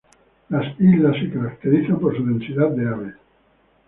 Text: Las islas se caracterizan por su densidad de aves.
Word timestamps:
Las 0.49 0.65
islas 0.81 1.15
se 1.17 1.29
caracterizan 1.29 1.99
por 1.99 2.17
su 2.17 2.25
densidad 2.25 2.71
de 2.71 2.87
aves. 2.87 3.15